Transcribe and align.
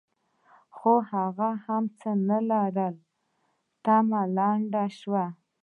خو 0.75 0.91
هغه 1.11 1.49
هم 1.65 1.83
څه 1.99 2.09
نه 2.27 2.39
لرل؛ 2.49 2.95
تمه 3.85 4.21
لنډه 4.37 4.83
شوه. 4.99 5.25